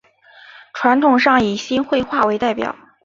[0.73, 2.75] 传统上以新会话为代表。